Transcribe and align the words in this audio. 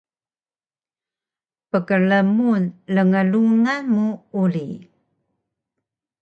Pkrmun 1.71 2.63
lnglungan 2.93 3.83
mu 3.95 4.07
uri 4.41 4.69